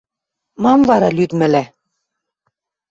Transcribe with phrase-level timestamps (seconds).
[0.63, 1.63] –Мам вара лӱдмӹлӓ?